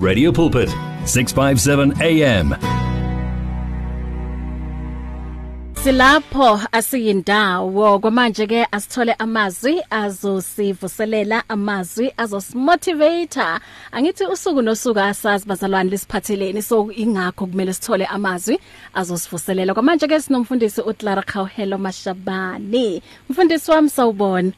[0.00, 0.70] Radio Pulpit
[1.04, 2.56] 657 AM
[5.74, 7.98] Silapho asiyindawo.
[7.98, 13.60] Kwamanje ke asithole amazwi azosivuselela amazwi azosimotivator
[13.92, 18.58] angithi usuku nosuku asazi bazalwane lisiphatheleni so ingakho kumele sithole amazwi
[18.94, 19.74] azosivuselela.
[19.74, 23.02] Kwamanje ke sinomfundisi uClara Khawhelo Mashabane.
[23.28, 24.52] Mfundisi wami sawubona.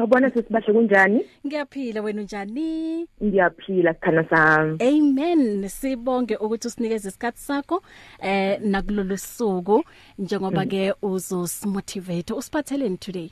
[0.00, 1.26] Sawubona sisibahle kunjani?
[1.46, 3.06] Ngiyaphila wena unjani?
[3.24, 4.78] Ngiyaphila sikhana sami.
[4.80, 5.68] Amen.
[5.68, 7.82] Sibonge ukuthi usinikeze isikhatsi sakho
[8.22, 9.84] eh nakulolu suku
[10.18, 12.32] njengoba ke uzosimotivate.
[12.34, 13.30] Usiphatheleni today?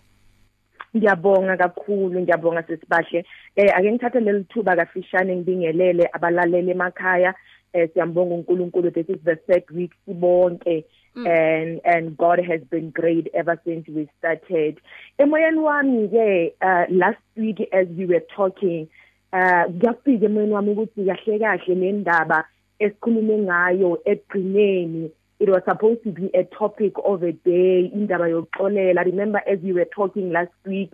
[0.97, 3.25] Ngiyabonga kakhulu, ngiyabonga sisibahle.
[3.57, 7.35] Eh ake ngithathe leli thuba kafishane ngibingelele abalaleli emakhaya.
[7.73, 10.85] Eh siyambonga uNkulunkulu this is the third week sibonke.
[11.19, 11.27] Mm.
[11.27, 14.81] and and God has been great ever since we started.
[15.19, 18.89] Emoyeni wami ke uh, last week as we were talking
[19.33, 22.45] uh kuyafika emoyeni wami ukuthi kahle kahle le ndaba
[22.79, 25.11] esikhulume ngayo egcineni
[25.41, 29.05] it was supposed to be a topic of a day indaba yokuxolela.
[29.05, 30.93] Remember as we were talking last week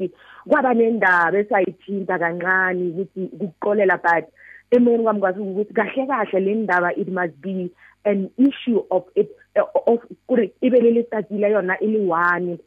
[0.49, 4.25] kwaba nendaba esayithinta kancane ukuthi ukuxolela but
[4.71, 7.71] emoyeni wami kwazi ukuthi kahle kahle le ndaba it must be
[8.05, 12.59] an issue of it of kuri ibe le letsatsi yona ile one.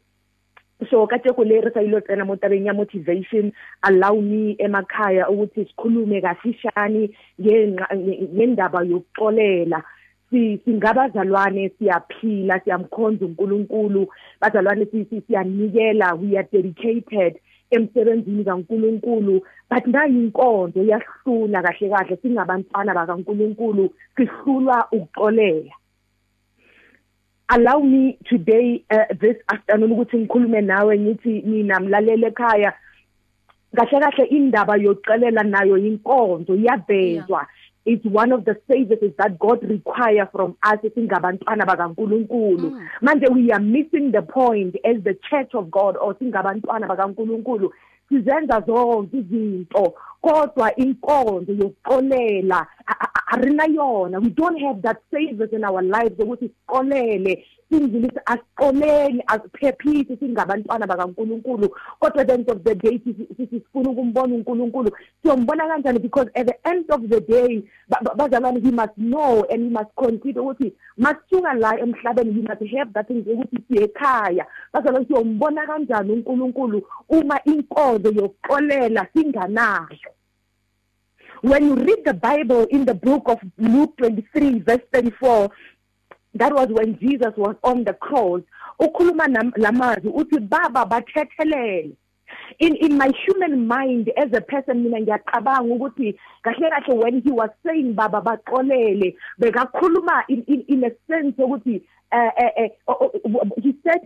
[0.90, 5.26] So ka tsheko le re sa ilo tsena mo tabeng ya motivation allow me emakhaya
[5.30, 7.10] ukuthi sikhulume kafishane
[7.42, 9.84] ngendaba yokuxolela.
[10.30, 14.08] Si singabazalwane siyaphila siyamkhonza uNkulunkulu.
[14.42, 14.86] Bazalwane
[15.28, 17.40] siyanikela we are dedicated
[17.72, 19.42] emsebenzini kaNkuluNkulu.
[19.70, 25.74] But ngayinkonzo yahlula kahle kahle singabantwana bakaNkuluNkulu sihlulwa ukuxolela.
[27.50, 32.74] Allow me today uh, this afternoon ukuthi ngikhulume nawe ngithi mina mlalele ekhaya
[33.76, 37.48] kahle kahle indaba yokucelela nayo inkonzo iyabhezwa yeah.
[37.86, 42.88] it's one of the services that God require from us singabantwana bakaNkuluNkulu mm.
[43.02, 47.74] manje we are missing the point as the church of God or singabantwana bakaNkuluNkulu
[48.10, 52.68] sizenza zonke izinto kodwa inkonzo yokuxolela
[53.28, 54.22] arina yona.
[54.22, 61.70] We don't have that service in our lives ukuthi siqolele singilisi asiqoleni asiphephisi singabantwana bakaNkuluNkulu.
[62.00, 63.00] Kodwa at the end of the day
[63.50, 64.92] sifuna ukumbona uNkulunkulu.
[65.22, 66.00] Siyombona kanjani?
[66.00, 70.42] Because at the end of the day bazalwane we must know and we must consider
[70.42, 74.46] ukuthi masisuka la emhlabeni we must have that thing ukuthi siye ekhaya.
[74.74, 76.82] Bazalwane siyombona kanjani uNkulunkulu?
[77.10, 80.17] Uma inkonzo yokuqolela singanayo
[81.42, 85.50] when you read the bible in the book of Luke 23 verse 34
[86.38, 88.42] that was when Jesus was on the cross.
[88.80, 89.28] Ukhuluma
[89.58, 91.96] lamazwi uthi baba bathethelele.
[92.60, 97.32] In in my human mind as a person mina ngiyacabanga ukuthi kahle kahle when he
[97.32, 103.76] was saying baba baxolele bekakhuluma in in, in a sense ukuthi uh, uh, uh, he
[103.84, 104.00] said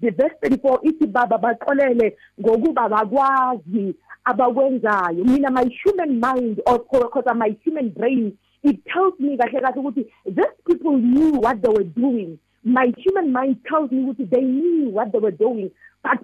[0.00, 3.94] the verse 34 ithi baba baxolele ngokuba bakwazi
[4.24, 5.24] abakwenzayo.
[5.24, 10.06] Mina my human mind or because my human brain it tells me kahle kahle ukuthi
[10.24, 12.38] these people knew what they were doing.
[12.66, 15.70] My human mind tells me ukuthi they knew what they were doing.
[16.02, 16.18] But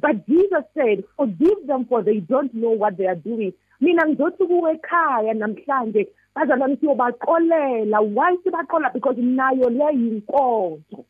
[0.00, 3.52] but Jesus said forgive them for they don't know what they are doing.
[3.80, 8.92] Mina ngizothi kuwe ekhaya namhlanje bazalwane siyobaxolela why sibaqola?
[8.92, 11.04] Because nayo le yinkonzo.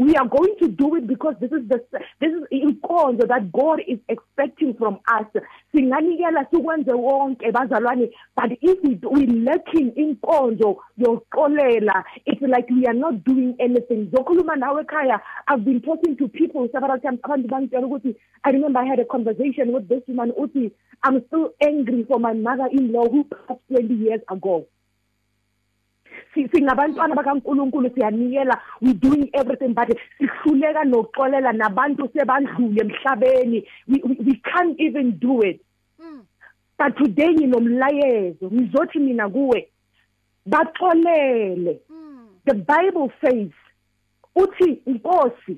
[0.00, 1.78] We are going to do it because this is the
[2.20, 5.26] this is inkonzo that God is expecting from us.
[5.74, 13.24] Singanikela sikwenze wonke bazalwane but if we lacking inkonzo yoxolela it's like we are not
[13.24, 14.06] doing anything.
[14.06, 18.80] Zokhuluma nawe ekhaya i've been talking to people several times abantu bangitshela ukuthi i remember
[18.80, 20.72] i had a conversation with this woman uthi
[21.04, 24.66] i'm still angry for my mother-in-law who passed 20 years ago.
[26.34, 35.18] Singabantwana bakaNkuluNkulu siyanikela we doing everything but sihluleka nokuxolela nabantu sebandlule emhlabeni we can't even
[35.18, 35.60] do it
[35.98, 36.22] mm.
[36.78, 39.68] but today nginomlayezo ngizothi mina kuwe
[40.46, 42.28] baxolele mm.
[42.44, 43.50] the bible says
[44.36, 45.56] uthi inkosi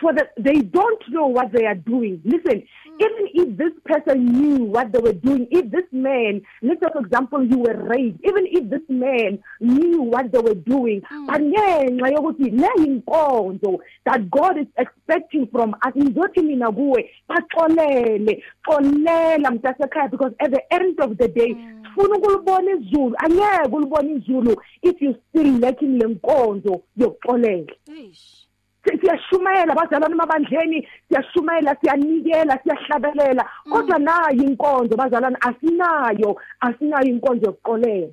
[0.00, 3.00] for the they don't know what they are doing listen mm.
[3.00, 7.00] even if this person knew what they were doing if this man let's say for
[7.00, 11.26] example you were raped even if this man knew what they were doing mm.
[11.26, 18.42] but ngenxa yokuthi le inkonzo that God is expecting from us ngizothi mina kuwe baxolele
[18.66, 21.56] xolela mntasekhaya because at the end of the day
[21.96, 22.22] ufuna mm.
[22.22, 27.72] ukulibona izulu angeke ulibone izulu if you still lacking lenkonzo yokuxolela
[29.00, 36.30] siyashumayela bazalwane emabandleni siyashumayela siyanikela siyahlabelela kodwa nayo inkonzo bazalwane asinayo
[36.60, 38.12] asinayo inkonzo yokuqolela.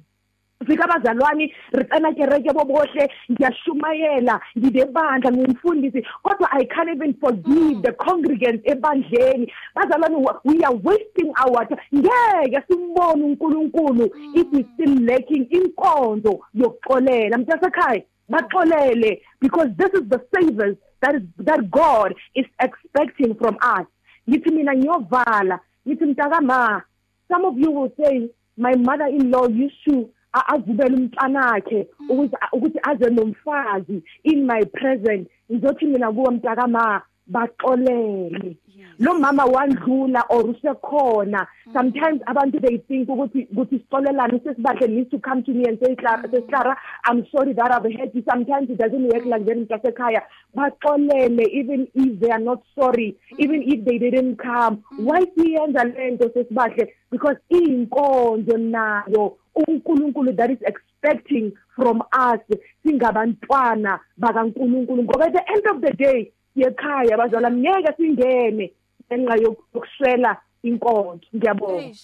[0.68, 8.64] Fika abazalwane ricela kereke bobohle ngiyashumayela ngidebandla ngumfundisi kodwa i can't even forgive the congregants
[8.66, 9.52] ebandleni.
[9.76, 14.06] Bazalwane we are wasting our time ngeke simbone uNkulunkulu.
[14.36, 21.22] If we still lacking inkonzo yokuxolela mntasekhaya baxolele because this is the savers that is
[21.40, 23.86] that God is expecting from us.
[24.30, 26.84] Ngithi mina ngiyovala ngithi mntakama
[27.28, 34.04] some of you will say my mother-in-law used to azibele umntanakhe ukuthi ukuthi aze nomfazi
[34.24, 38.58] in my present ngizothi mina kuwe mntakama baxolele.
[39.00, 41.48] Lo mama wandlula or usekhona.
[41.74, 45.96] Sometimes abantu they think ukuthi ukuthi sixolelane sesibahle needs to come to me and say
[45.96, 48.24] Clara say Clara I'm sorry that I've hurt you.
[48.30, 50.22] Sometimes it doesn't work like that mntasekhaya
[50.56, 54.84] baxolele even if they are not sorry even if they didn't come.
[54.98, 62.40] Why siyenza lento sesibahle because inkonzo nayo uNkulunkulu that is expecting from us
[62.86, 65.04] singabantwana bakaNkulunkulu.
[65.04, 68.74] Ngoba at the end of the day yekhaya bazala ngeke singene.
[69.14, 71.96] Enqa yokuswela inkonzo ngiyabonga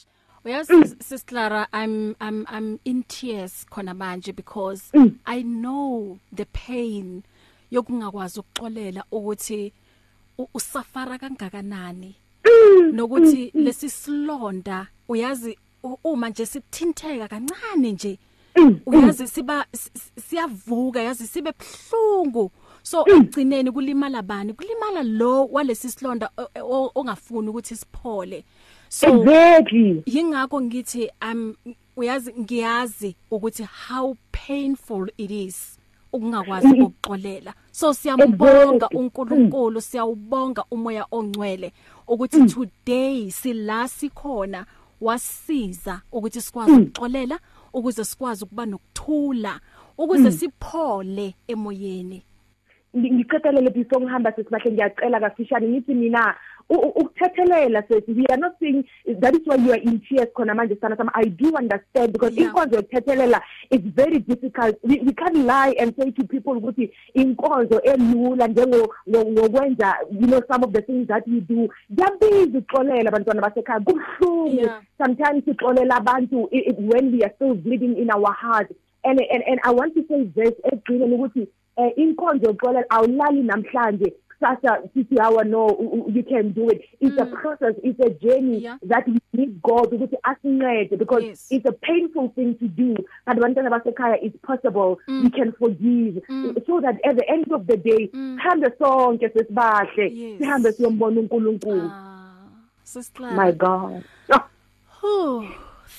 [0.45, 0.85] Uyazi mm.
[0.99, 5.15] Sis Clara I'm I'm I'm in tears khona manje because mm.
[5.25, 7.23] I know the pain
[7.71, 9.73] yokungakwazi ukuxolela ukuthi
[10.53, 12.15] usafara kangakanani
[12.45, 12.91] mm.
[12.95, 13.63] nokuthi mm.
[13.63, 15.57] lesi silonda uyazi
[16.03, 18.19] uma nje sithintheka kancane nje
[18.55, 18.79] mm.
[18.85, 19.65] uyazi siba
[20.29, 22.51] siyavuka yazi sibe bhlungu
[22.89, 24.53] so egcineni kulimala bani?
[24.53, 26.29] Kulimala lo walesi silonda
[26.95, 28.43] ongafuni ukuthi siphole.
[28.89, 30.03] So exactly.
[30.05, 31.55] yingakho ngithi um
[31.97, 35.77] uyazi ngiyazi ukuthi how painful it is
[36.13, 37.53] ukungakwazi ukuxolela.
[37.71, 41.73] So siyambonga uNkulunkulu siyawubonga umoya ongcwele
[42.07, 44.65] ukuthi today sila sikhona
[45.01, 47.39] wasiza ukuthi sikwazi ukuxolela
[47.73, 49.59] ukuze sikwazi ukuba nokuthula
[49.97, 52.23] ukuze siphole emoyeni.
[52.97, 56.35] Ngicethelele before ngihamba sesibahle ngiyacela kafishane ngithi mina
[56.69, 58.83] ukuthethelela sethi we are not saying
[59.19, 62.35] that is why you are in tears khona manje sana sama I do understand because
[62.35, 62.49] yeah.
[62.49, 63.41] inkonzo yokuthethelela
[63.71, 64.75] is very difficult.
[64.83, 70.41] We, we can't lie and say to people ukuthi inkonzo elula njengo ngokwenza you know
[70.47, 71.69] some of the things that we do.
[71.95, 74.69] Kuyabiza uxolela abantwana basekhaya kubuhlungu.
[74.97, 79.71] Sometimes sixolela abantu when we are still bleeding in our hearts and and and I
[79.71, 81.47] want to say this egcine ukuthi
[81.79, 85.67] eh inkonzo yokuxolela awulali namhlanje kusasa sithi hawa no
[86.13, 87.21] you can do it it's mm.
[87.21, 88.77] a process it's a journey yeah.
[88.87, 91.47] that we need God ukuthi asincede because yes.
[91.49, 92.95] it's a painful thing to do
[93.25, 95.23] but abantwana basekhaya it's possible mm.
[95.23, 96.55] we can forgive mm.
[96.65, 98.73] so that at the end of the day sihambe mm.
[98.79, 102.33] sonke sesibahle sihambe siyombona uNkulunkulu ah,
[102.83, 104.03] sister my god
[105.03, 105.43] oh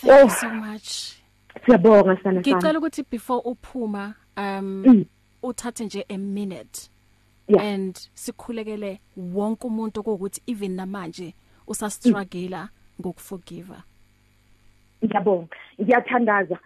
[0.00, 0.24] thank oh.
[0.24, 1.20] you so much
[1.66, 5.04] siyabonga sana sana ngicela ukuthi before uphuma um mm.
[5.42, 6.90] Uthathe nje a minute.
[7.48, 7.66] Yeah.
[7.66, 11.34] and sikhulekele wonke umuntu ukuthi even namanje
[11.66, 12.68] usa struggle
[13.00, 13.74] ngokuforgive
[15.04, 15.56] ngiyabonga.
[15.80, 16.58] Ngiyathandaza.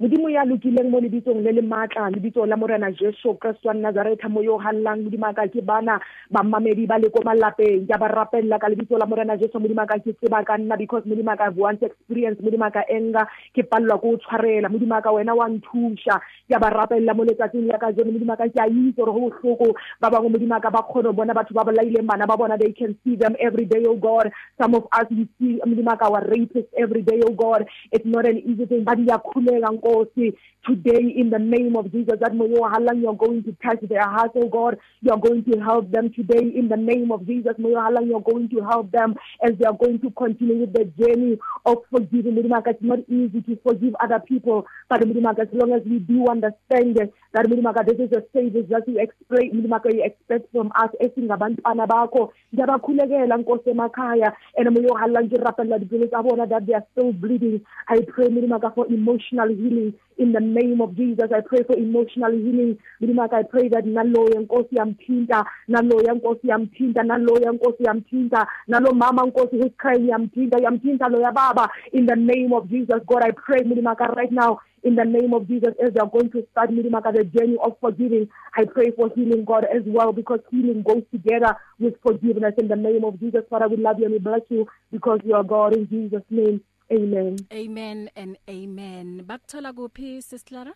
[0.00, 4.30] Modimo ya lokile mo lebitsong le le maatla lebitso la morena jesu kristo wa nazareta
[4.30, 6.00] mo yo hallang modimo ka ke bana
[6.30, 7.84] bammamedi ba le ko malapeng.
[7.84, 11.04] Ke ba rapella ka lebitso la morena jesu modimo ka ke tseba ka nna because
[11.04, 14.72] modimo ka once experience modimo ka enga ke pallwa ko tshwarela.
[14.72, 16.16] Modimo ka wena wa nthusha
[16.48, 19.28] ke ba rapella mo letsatsing la ka jeno modimo ka ke a itse re go
[19.28, 22.56] bohloko ba bangwe modimo ka ba kgone bona batho ba bolaileng bana ba bona.
[22.56, 24.32] They can see them every day oh god.
[24.56, 27.68] Some of us we see modimo ka our rapists every day oh god.
[27.92, 30.34] It's not an easy thing but ngiyakhulega Nkosi
[30.66, 34.34] today in the name of Jesus that moyo halang you're going to touch their hearts
[34.36, 34.78] oh God.
[35.00, 37.54] You're going to help them today in the name of Jesus.
[37.58, 40.84] Moyo halang you're going to help them as they are going to continue with the
[40.98, 42.36] journey of forgiving.
[42.38, 47.46] It's not easy to forgive other people but as long as we do understand that
[47.86, 52.30] this is a savior that you expect Mudimaka you expect from us esingabantwana bakho.
[52.54, 57.60] Ngiyabakhulekela Nkosi emakhaya and moyo halang dipelo tsa bona that they are still bleeding.
[57.88, 58.28] I pray
[58.74, 59.79] for emotional healing.
[60.18, 62.78] In the name of Jesus I pray for emotional healing.
[63.00, 69.22] Mlimaka I pray that naloya Nkosi yamthinta naloya Nkosi yamthinta naloya Nkosi yamthinta nalo mama
[69.22, 71.68] Nkosi who's crying yamthinta yamthinta lo ya baba.
[71.92, 74.60] In the name of Jesus God I pray Mlimaka right now.
[74.82, 77.76] In the name of Jesus as they are going to start Mlimaka the journey of
[77.80, 82.54] forgiving I pray for healing God as well because healing goes together with forgiveness.
[82.58, 85.34] In the name of Jesus Father we love you and we bless you because you
[85.34, 86.60] are God in Jesus name.
[86.92, 87.36] Amen.
[87.52, 89.24] Amen and amen.
[89.26, 90.72] Bakuthola kuphi Sis Clara?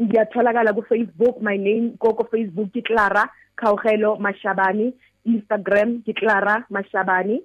[0.00, 4.94] Ngiyatholakala ku Facebook my name koko Facebook ke Clara Kaugelo Mashabani.
[5.28, 7.42] Instagram ke Clara Mashabani.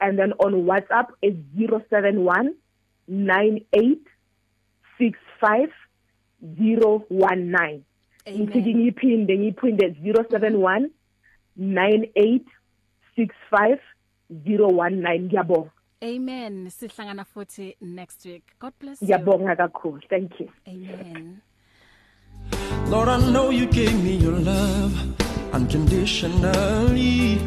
[0.00, 2.54] And then on WhatsApp is 071
[3.08, 5.70] 9865
[6.42, 7.84] 019
[8.26, 10.90] ngithi ngiphinde ngiphinde 071
[11.56, 13.78] 9865
[14.30, 15.70] 019 ngiyabonga.
[16.04, 16.70] Amen.
[16.70, 18.42] Sihlangana futhi next week.
[18.58, 19.06] God bless you.
[19.08, 20.00] Ngiyabonga kakhulu.
[20.10, 20.48] Thank you.
[20.68, 21.40] Amen.
[22.88, 24.92] Lord I know you gave me your love
[25.54, 27.40] unconditionally.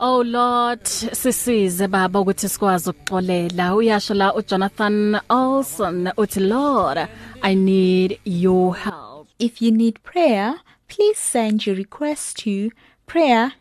[0.00, 3.74] Oh Lord sisize baba ukuthi sikwazi ukuxolela.
[3.74, 7.08] Uyasho la uJonathan Olson uthi Lord
[7.42, 9.28] I need your help.
[9.38, 10.54] If you need prayer
[10.88, 12.70] please send your request to
[13.06, 13.52] prayer